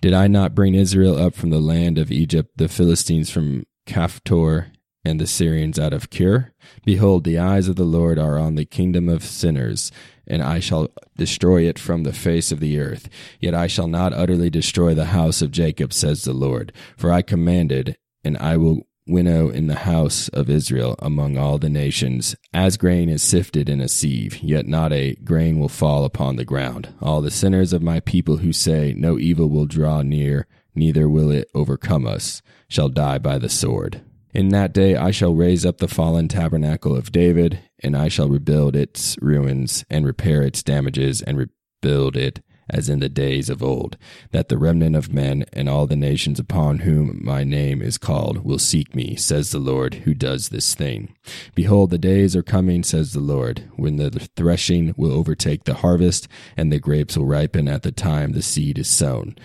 Did 0.00 0.12
I 0.12 0.26
not 0.26 0.54
bring 0.54 0.74
Israel 0.74 1.16
up 1.16 1.34
from 1.34 1.50
the 1.50 1.60
land 1.60 1.98
of 1.98 2.12
Egypt, 2.12 2.50
the 2.56 2.68
Philistines 2.68 3.30
from 3.30 3.64
Caphtor, 3.86 4.66
and 5.04 5.20
the 5.20 5.26
Syrians 5.26 5.78
out 5.78 5.92
of 5.92 6.10
Kir? 6.10 6.52
Behold, 6.84 7.24
the 7.24 7.38
eyes 7.38 7.68
of 7.68 7.76
the 7.76 7.84
Lord 7.84 8.18
are 8.18 8.38
on 8.38 8.54
the 8.54 8.64
kingdom 8.64 9.08
of 9.08 9.22
sinners, 9.22 9.92
and 10.26 10.42
I 10.42 10.60
shall 10.60 10.88
destroy 11.16 11.62
it 11.62 11.78
from 11.78 12.02
the 12.02 12.12
face 12.12 12.50
of 12.52 12.60
the 12.60 12.78
earth. 12.78 13.08
Yet 13.40 13.54
I 13.54 13.66
shall 13.66 13.88
not 13.88 14.12
utterly 14.12 14.50
destroy 14.50 14.94
the 14.94 15.06
house 15.06 15.42
of 15.42 15.50
Jacob, 15.50 15.92
says 15.92 16.24
the 16.24 16.32
Lord. 16.32 16.72
For 16.96 17.12
I 17.12 17.22
commanded, 17.22 17.96
and 18.24 18.36
I 18.38 18.56
will 18.56 18.86
winnow 19.06 19.48
in 19.50 19.66
the 19.66 19.74
house 19.74 20.28
of 20.28 20.48
Israel 20.48 20.96
among 20.98 21.36
all 21.36 21.58
the 21.58 21.68
nations, 21.68 22.36
as 22.52 22.76
grain 22.76 23.08
is 23.08 23.22
sifted 23.22 23.68
in 23.68 23.80
a 23.80 23.88
sieve, 23.88 24.38
yet 24.42 24.66
not 24.66 24.92
a 24.92 25.14
grain 25.16 25.58
will 25.58 25.68
fall 25.68 26.04
upon 26.04 26.36
the 26.36 26.44
ground. 26.44 26.94
All 27.00 27.20
the 27.20 27.30
sinners 27.30 27.72
of 27.72 27.82
my 27.82 28.00
people 28.00 28.38
who 28.38 28.52
say, 28.52 28.94
No 28.96 29.18
evil 29.18 29.48
will 29.48 29.66
draw 29.66 30.02
near, 30.02 30.46
neither 30.74 31.08
will 31.08 31.30
it 31.30 31.48
overcome 31.54 32.06
us, 32.06 32.42
shall 32.68 32.88
die 32.88 33.18
by 33.18 33.38
the 33.38 33.48
sword. 33.48 34.02
In 34.32 34.48
that 34.48 34.72
day 34.72 34.96
I 34.96 35.12
shall 35.12 35.34
raise 35.34 35.64
up 35.64 35.78
the 35.78 35.88
fallen 35.88 36.26
tabernacle 36.26 36.96
of 36.96 37.12
David, 37.12 37.60
and 37.80 37.96
I 37.96 38.08
shall 38.08 38.28
rebuild 38.28 38.74
its 38.74 39.16
ruins, 39.20 39.84
and 39.88 40.04
repair 40.04 40.42
its 40.42 40.62
damages, 40.62 41.22
and 41.22 41.38
rebuild 41.38 42.16
it 42.16 42.40
as 42.68 42.88
in 42.88 43.00
the 43.00 43.08
days 43.08 43.48
of 43.48 43.62
old, 43.62 43.96
that 44.30 44.48
the 44.48 44.58
remnant 44.58 44.96
of 44.96 45.12
men 45.12 45.44
and 45.52 45.68
all 45.68 45.86
the 45.86 45.96
nations 45.96 46.38
upon 46.38 46.80
whom 46.80 47.20
my 47.22 47.44
name 47.44 47.82
is 47.82 47.98
called 47.98 48.44
will 48.44 48.58
seek 48.58 48.94
me, 48.94 49.16
says 49.16 49.50
the 49.50 49.58
Lord, 49.58 49.94
who 49.94 50.14
does 50.14 50.48
this 50.48 50.74
thing. 50.74 51.14
Behold, 51.54 51.90
the 51.90 51.98
days 51.98 52.34
are 52.34 52.42
coming, 52.42 52.82
says 52.82 53.12
the 53.12 53.20
Lord, 53.20 53.68
when 53.76 53.96
the 53.96 54.10
threshing 54.36 54.94
will 54.96 55.12
overtake 55.12 55.64
the 55.64 55.74
harvest, 55.74 56.28
and 56.56 56.72
the 56.72 56.78
grapes 56.78 57.16
will 57.16 57.26
ripen 57.26 57.68
at 57.68 57.82
the 57.82 57.92
time 57.92 58.32
the 58.32 58.42
seed 58.42 58.78
is 58.78 58.88
sown, 58.88 59.36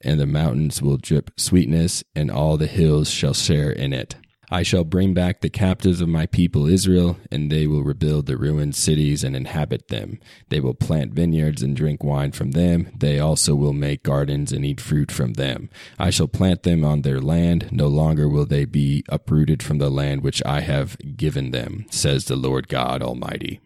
and 0.00 0.18
the 0.18 0.26
mountains 0.26 0.82
will 0.82 0.96
drip 0.96 1.30
sweetness, 1.36 2.02
and 2.14 2.30
all 2.30 2.56
the 2.56 2.66
hills 2.66 3.10
shall 3.10 3.34
share 3.34 3.70
in 3.70 3.92
it. 3.92 4.16
I 4.52 4.62
shall 4.62 4.84
bring 4.84 5.14
back 5.14 5.40
the 5.40 5.48
captives 5.48 6.02
of 6.02 6.10
my 6.10 6.26
people 6.26 6.66
Israel, 6.66 7.16
and 7.30 7.50
they 7.50 7.66
will 7.66 7.82
rebuild 7.82 8.26
the 8.26 8.36
ruined 8.36 8.76
cities 8.76 9.24
and 9.24 9.34
inhabit 9.34 9.88
them. 9.88 10.20
They 10.50 10.60
will 10.60 10.74
plant 10.74 11.14
vineyards 11.14 11.62
and 11.62 11.74
drink 11.74 12.04
wine 12.04 12.32
from 12.32 12.50
them. 12.50 12.90
They 12.94 13.18
also 13.18 13.54
will 13.54 13.72
make 13.72 14.02
gardens 14.02 14.52
and 14.52 14.62
eat 14.62 14.78
fruit 14.78 15.10
from 15.10 15.32
them. 15.32 15.70
I 15.98 16.10
shall 16.10 16.28
plant 16.28 16.64
them 16.64 16.84
on 16.84 17.00
their 17.00 17.18
land. 17.18 17.72
No 17.72 17.88
longer 17.88 18.28
will 18.28 18.44
they 18.44 18.66
be 18.66 19.04
uprooted 19.08 19.62
from 19.62 19.78
the 19.78 19.88
land 19.88 20.22
which 20.22 20.42
I 20.44 20.60
have 20.60 20.98
given 21.16 21.50
them, 21.52 21.86
says 21.90 22.26
the 22.26 22.36
Lord 22.36 22.68
God 22.68 23.02
Almighty. 23.02 23.58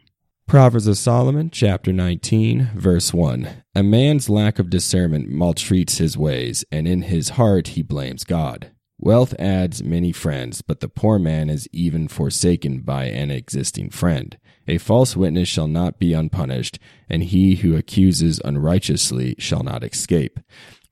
Proverbs 0.47 0.87
of 0.87 0.97
Solomon, 0.97 1.51
chapter 1.51 1.93
19, 1.93 2.71
verse 2.77 3.13
1. 3.13 3.49
A 3.75 3.83
man's 3.83 4.31
lack 4.31 4.61
of 4.61 4.71
discernment 4.71 5.29
maltreats 5.29 5.99
his 5.99 6.17
ways, 6.17 6.65
and 6.71 6.87
in 6.87 7.03
his 7.03 7.31
heart 7.31 7.69
he 7.69 7.83
blames 7.83 8.23
God. 8.23 8.71
Wealth 8.99 9.35
adds 9.39 9.85
many 9.85 10.11
friends, 10.11 10.63
but 10.63 10.81
the 10.81 10.89
poor 10.89 11.19
man 11.19 11.51
is 11.51 11.69
even 11.73 12.09
forsaken 12.09 12.81
by 12.81 13.05
an 13.05 13.31
existing 13.31 13.91
friend. 13.91 14.39
A 14.67 14.79
false 14.79 15.17
witness 15.17 15.49
shall 15.49 15.69
not 15.69 15.99
be 15.99 16.13
unpunished, 16.13 16.79
and 17.09 17.23
he 17.23 17.57
who 17.57 17.77
accuses 17.77 18.41
unrighteously 18.45 19.37
shall 19.39 19.63
not 19.63 19.85
escape. 19.85 20.41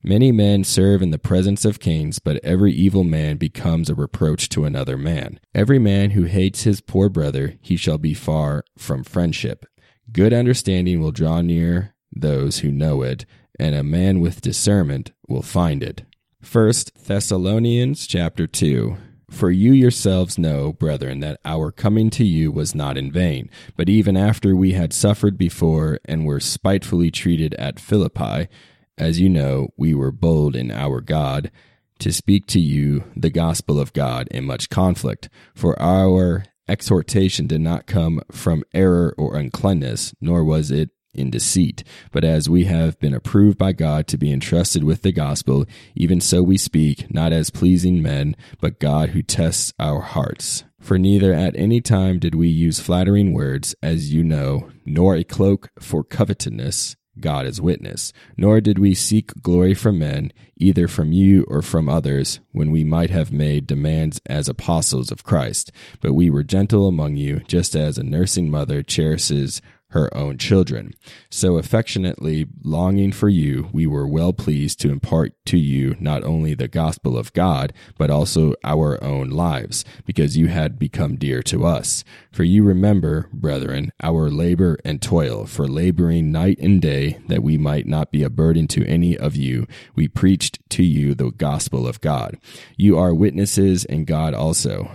Many 0.03 0.31
men 0.31 0.63
serve 0.63 1.01
in 1.01 1.09
the 1.09 1.17
presence 1.17 1.65
of 1.65 1.79
kings, 1.79 2.19
but 2.19 2.39
every 2.43 2.71
evil 2.71 3.03
man 3.03 3.37
becomes 3.37 3.89
a 3.89 3.95
reproach 3.95 4.49
to 4.49 4.63
another 4.63 4.97
man. 4.97 5.39
Every 5.55 5.79
man 5.79 6.11
who 6.11 6.25
hates 6.25 6.61
his 6.61 6.79
poor 6.79 7.09
brother, 7.09 7.55
he 7.59 7.75
shall 7.75 7.97
be 7.97 8.13
far 8.13 8.63
from 8.77 9.03
friendship. 9.03 9.65
Good 10.11 10.31
understanding 10.31 10.99
will 10.99 11.11
draw 11.11 11.41
near 11.41 11.95
those 12.15 12.59
who 12.59 12.71
know 12.71 13.01
it, 13.01 13.25
and 13.57 13.73
a 13.73 13.83
man 13.83 14.19
with 14.19 14.41
discernment 14.41 15.11
will 15.27 15.41
find 15.41 15.81
it. 15.81 16.03
First 16.45 17.07
Thessalonians 17.07 18.05
chapter 18.05 18.45
2. 18.45 18.95
For 19.31 19.49
you 19.49 19.73
yourselves 19.73 20.37
know, 20.37 20.71
brethren, 20.73 21.19
that 21.19 21.41
our 21.43 21.71
coming 21.71 22.11
to 22.11 22.23
you 22.23 22.51
was 22.51 22.75
not 22.75 22.97
in 22.97 23.11
vain, 23.11 23.49
but 23.75 23.89
even 23.89 24.15
after 24.15 24.55
we 24.55 24.73
had 24.73 24.93
suffered 24.93 25.39
before 25.39 25.99
and 26.05 26.23
were 26.23 26.39
spitefully 26.39 27.09
treated 27.09 27.55
at 27.55 27.79
Philippi, 27.79 28.47
as 28.95 29.19
you 29.19 29.27
know, 29.27 29.69
we 29.75 29.95
were 29.95 30.11
bold 30.11 30.55
in 30.55 30.71
our 30.71 31.01
God 31.01 31.51
to 31.99 32.13
speak 32.13 32.45
to 32.47 32.59
you 32.59 33.03
the 33.17 33.31
gospel 33.31 33.79
of 33.79 33.91
God 33.91 34.27
in 34.29 34.45
much 34.45 34.69
conflict. 34.69 35.27
For 35.55 35.77
our 35.81 36.45
exhortation 36.69 37.47
did 37.47 37.61
not 37.61 37.87
come 37.87 38.21
from 38.31 38.63
error 38.71 39.15
or 39.17 39.35
uncleanness, 39.35 40.13
nor 40.21 40.43
was 40.43 40.69
it 40.69 40.91
in 41.15 41.29
deceit. 41.29 41.83
But 42.11 42.23
as 42.23 42.49
we 42.49 42.65
have 42.65 42.99
been 42.99 43.13
approved 43.13 43.57
by 43.57 43.71
God 43.71 44.07
to 44.07 44.17
be 44.17 44.31
entrusted 44.31 44.83
with 44.83 45.01
the 45.01 45.11
gospel, 45.11 45.65
even 45.95 46.21
so 46.21 46.43
we 46.43 46.57
speak, 46.57 47.13
not 47.13 47.33
as 47.33 47.49
pleasing 47.49 48.01
men, 48.01 48.35
but 48.59 48.79
God 48.79 49.09
who 49.09 49.21
tests 49.21 49.73
our 49.79 50.01
hearts. 50.01 50.63
For 50.79 50.99
neither 50.99 51.33
at 51.33 51.55
any 51.55 51.81
time 51.81 52.19
did 52.19 52.35
we 52.35 52.47
use 52.47 52.79
flattering 52.79 53.33
words, 53.33 53.73
as 53.81 54.13
you 54.13 54.23
know, 54.23 54.69
nor 54.85 55.15
a 55.15 55.23
cloak 55.23 55.71
for 55.79 56.03
covetousness. 56.03 56.95
God 57.19 57.45
is 57.45 57.61
witness. 57.61 58.13
Nor 58.37 58.61
did 58.61 58.77
we 58.77 58.93
seek 58.93 59.41
glory 59.41 59.73
from 59.73 59.99
men, 59.99 60.31
either 60.57 60.87
from 60.87 61.11
you 61.11 61.45
or 61.47 61.61
from 61.61 61.87
others, 61.87 62.39
when 62.51 62.71
we 62.71 62.83
might 62.83 63.09
have 63.09 63.31
made 63.31 63.67
demands 63.67 64.19
as 64.25 64.49
apostles 64.49 65.11
of 65.11 65.23
Christ. 65.23 65.71
But 66.01 66.13
we 66.13 66.29
were 66.29 66.43
gentle 66.43 66.87
among 66.87 67.15
you, 67.15 67.39
just 67.47 67.75
as 67.75 67.97
a 67.97 68.03
nursing 68.03 68.49
mother 68.51 68.83
cherishes 68.83 69.61
her 69.95 70.15
own 70.15 70.37
children. 70.37 70.93
So 71.29 71.55
affectionately 71.55 72.47
longing 72.63 73.13
for 73.13 73.29
you, 73.29 73.69
we 73.71 73.87
were 73.87 74.05
well 74.05 74.33
pleased 74.33 74.81
to 74.81 74.91
impart 74.91 75.33
to 75.45 75.57
you 75.57 75.95
not 76.01 76.21
only 76.25 76.53
the 76.53 76.67
gospel 76.67 77.17
of 77.17 77.31
God, 77.31 77.71
but 77.97 78.11
also 78.11 78.55
our 78.65 79.01
own 79.01 79.29
lives, 79.29 79.85
because 80.05 80.35
you 80.35 80.47
had 80.47 80.77
become 80.77 81.15
dear 81.15 81.41
to 81.43 81.65
us. 81.65 82.03
For 82.29 82.43
you 82.43 82.65
remember, 82.65 83.29
brethren, 83.31 83.93
our 84.03 84.29
labor 84.29 84.77
and 84.83 85.01
toil, 85.01 85.45
for 85.45 85.65
laboring 85.65 86.29
night 86.29 86.59
and 86.59 86.81
day, 86.81 87.17
that 87.29 87.41
we 87.41 87.57
might 87.57 87.87
not 87.87 88.11
be 88.11 88.21
a 88.21 88.29
burden 88.29 88.67
to 88.67 88.85
any 88.85 89.17
of 89.17 89.37
you, 89.37 89.65
we 89.95 90.09
preached 90.09 90.59
to 90.71 90.83
you 90.83 91.15
the 91.15 91.31
gospel 91.31 91.87
of 91.87 92.01
God. 92.01 92.37
You 92.75 92.99
are 92.99 93.15
witnesses, 93.15 93.85
and 93.85 94.05
God 94.05 94.33
also 94.33 94.91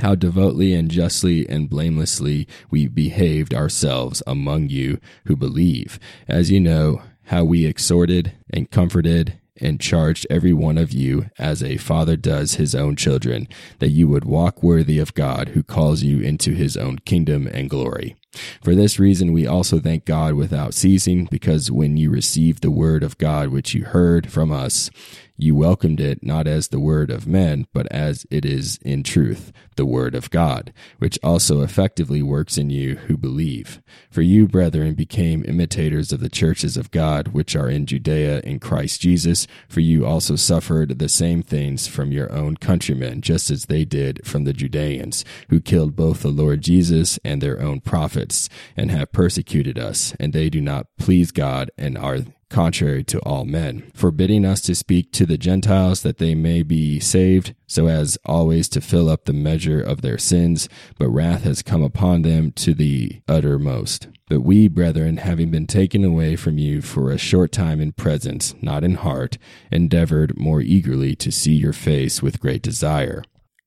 how 0.00 0.14
devoutly 0.14 0.74
and 0.74 0.90
justly 0.90 1.48
and 1.48 1.70
blamelessly 1.70 2.46
we 2.70 2.88
behaved 2.88 3.54
ourselves 3.54 4.22
among 4.26 4.68
you 4.68 4.98
who 5.26 5.36
believe. 5.36 5.98
As 6.28 6.50
you 6.50 6.60
know, 6.60 7.02
how 7.24 7.44
we 7.44 7.64
exhorted 7.64 8.32
and 8.52 8.70
comforted 8.70 9.38
and 9.60 9.80
charged 9.80 10.26
every 10.30 10.52
one 10.52 10.78
of 10.78 10.90
you, 10.92 11.26
as 11.38 11.62
a 11.62 11.76
father 11.76 12.16
does 12.16 12.54
his 12.54 12.74
own 12.74 12.96
children, 12.96 13.46
that 13.78 13.90
you 13.90 14.08
would 14.08 14.24
walk 14.24 14.62
worthy 14.62 14.98
of 14.98 15.14
God 15.14 15.50
who 15.50 15.62
calls 15.62 16.02
you 16.02 16.20
into 16.20 16.52
his 16.54 16.76
own 16.76 16.98
kingdom 17.00 17.46
and 17.46 17.68
glory. 17.68 18.16
For 18.62 18.74
this 18.74 18.98
reason, 18.98 19.32
we 19.32 19.46
also 19.46 19.80
thank 19.80 20.04
God 20.04 20.34
without 20.34 20.74
ceasing, 20.74 21.26
because 21.30 21.70
when 21.70 21.96
you 21.96 22.10
received 22.10 22.62
the 22.62 22.70
word 22.70 23.02
of 23.02 23.18
God 23.18 23.48
which 23.48 23.74
you 23.74 23.84
heard 23.84 24.30
from 24.30 24.52
us, 24.52 24.90
you 25.36 25.54
welcomed 25.54 26.00
it 26.00 26.22
not 26.22 26.46
as 26.46 26.68
the 26.68 26.78
word 26.78 27.10
of 27.10 27.26
men, 27.26 27.66
but 27.72 27.90
as 27.90 28.26
it 28.30 28.44
is 28.44 28.78
in 28.82 29.02
truth, 29.02 29.52
the 29.76 29.86
word 29.86 30.14
of 30.14 30.28
God, 30.28 30.70
which 30.98 31.18
also 31.22 31.62
effectively 31.62 32.20
works 32.20 32.58
in 32.58 32.68
you 32.68 32.96
who 32.96 33.16
believe. 33.16 33.80
For 34.10 34.20
you, 34.20 34.46
brethren, 34.46 34.92
became 34.92 35.42
imitators 35.48 36.12
of 36.12 36.20
the 36.20 36.28
churches 36.28 36.76
of 36.76 36.90
God 36.90 37.28
which 37.28 37.56
are 37.56 37.70
in 37.70 37.86
Judea 37.86 38.40
in 38.40 38.58
Christ 38.58 39.00
Jesus, 39.00 39.46
for 39.66 39.80
you 39.80 40.04
also 40.04 40.36
suffered 40.36 40.98
the 40.98 41.08
same 41.08 41.42
things 41.42 41.86
from 41.86 42.12
your 42.12 42.30
own 42.30 42.58
countrymen, 42.58 43.22
just 43.22 43.50
as 43.50 43.64
they 43.64 43.86
did 43.86 44.20
from 44.26 44.44
the 44.44 44.52
Judeans, 44.52 45.24
who 45.48 45.58
killed 45.58 45.96
both 45.96 46.20
the 46.20 46.28
Lord 46.28 46.60
Jesus 46.60 47.18
and 47.24 47.40
their 47.40 47.62
own 47.62 47.80
prophets, 48.20 48.48
and 48.76 48.90
have 48.90 49.12
persecuted 49.12 49.78
us, 49.78 50.14
and 50.20 50.32
they 50.32 50.50
do 50.50 50.60
not 50.60 50.86
please 50.98 51.30
God 51.32 51.70
and 51.78 51.96
are 51.96 52.18
contrary 52.50 53.04
to 53.04 53.20
all 53.20 53.44
men, 53.44 53.90
forbidding 53.94 54.44
us 54.44 54.60
to 54.60 54.74
speak 54.74 55.12
to 55.12 55.24
the 55.24 55.38
Gentiles 55.38 56.02
that 56.02 56.18
they 56.18 56.34
may 56.34 56.62
be 56.62 56.98
saved, 56.98 57.54
so 57.66 57.86
as 57.86 58.18
always 58.26 58.68
to 58.68 58.80
fill 58.80 59.08
up 59.08 59.24
the 59.24 59.32
measure 59.32 59.80
of 59.80 60.02
their 60.02 60.18
sins, 60.18 60.68
but 60.98 61.08
wrath 61.08 61.44
has 61.44 61.62
come 61.62 61.82
upon 61.82 62.22
them 62.22 62.50
to 62.52 62.74
the 62.74 63.22
uttermost. 63.28 64.08
But 64.28 64.40
we, 64.40 64.68
brethren, 64.68 65.18
having 65.18 65.50
been 65.50 65.66
taken 65.66 66.04
away 66.04 66.36
from 66.36 66.58
you 66.58 66.82
for 66.82 67.10
a 67.10 67.18
short 67.18 67.52
time 67.52 67.80
in 67.80 67.92
presence, 67.92 68.54
not 68.60 68.84
in 68.84 68.96
heart, 68.96 69.38
endeavored 69.70 70.36
more 70.38 70.60
eagerly 70.60 71.14
to 71.16 71.30
see 71.30 71.54
your 71.54 71.72
face 71.72 72.20
with 72.20 72.40
great 72.40 72.62
desire. 72.62 73.22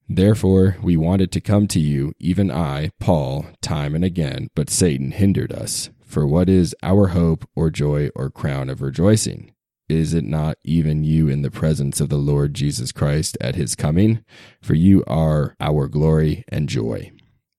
Therefore, 0.09 0.77
we 0.81 0.97
wanted 0.97 1.31
to 1.31 1.41
come 1.41 1.67
to 1.67 1.79
you, 1.79 2.13
even 2.19 2.51
I, 2.51 2.91
Paul, 2.99 3.45
time 3.61 3.95
and 3.95 4.03
again, 4.03 4.49
but 4.55 4.69
Satan 4.69 5.11
hindered 5.11 5.51
us. 5.51 5.89
For 6.05 6.27
what 6.27 6.49
is 6.49 6.75
our 6.83 7.07
hope 7.07 7.47
or 7.55 7.69
joy 7.69 8.09
or 8.15 8.29
crown 8.29 8.69
of 8.69 8.81
rejoicing? 8.81 9.53
Is 9.89 10.13
it 10.13 10.23
not 10.23 10.57
even 10.63 11.03
you 11.03 11.27
in 11.27 11.41
the 11.41 11.51
presence 11.51 11.99
of 11.99 12.09
the 12.09 12.17
Lord 12.17 12.53
Jesus 12.53 12.91
Christ 12.91 13.37
at 13.41 13.55
his 13.55 13.75
coming? 13.75 14.23
For 14.61 14.75
you 14.75 15.03
are 15.07 15.55
our 15.59 15.87
glory 15.87 16.43
and 16.47 16.69
joy. 16.69 17.11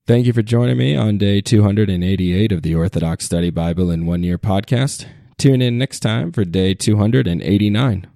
Thank 0.06 0.26
you 0.26 0.32
for 0.32 0.42
joining 0.42 0.76
me 0.76 0.96
on 0.96 1.18
day 1.18 1.40
288 1.40 2.52
of 2.52 2.62
the 2.62 2.74
Orthodox 2.74 3.24
Study 3.24 3.50
Bible 3.50 3.90
in 3.90 4.06
One 4.06 4.22
Year 4.22 4.38
podcast. 4.38 5.06
Tune 5.38 5.60
in 5.62 5.78
next 5.78 6.00
time 6.00 6.30
for 6.30 6.44
day 6.44 6.74
289. 6.74 8.13